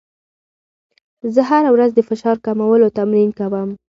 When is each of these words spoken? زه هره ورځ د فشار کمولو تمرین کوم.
زه 1.33 1.41
هره 1.49 1.69
ورځ 1.75 1.91
د 1.95 1.99
فشار 2.09 2.37
کمولو 2.45 2.93
تمرین 2.97 3.29
کوم. 3.39 3.69